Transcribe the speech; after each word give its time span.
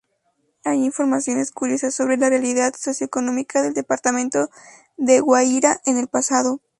Hay 0.63 0.83
informaciones 0.83 1.51
curiosas 1.51 1.93
sobre 1.93 2.17
la 2.17 2.27
realidad 2.29 2.73
socioeconómica 2.75 3.61
del 3.61 3.75
Departamento 3.75 4.49
de 4.97 5.19
Guairá 5.19 5.79
en 5.85 5.99
el 5.99 6.07
pasado. 6.07 6.59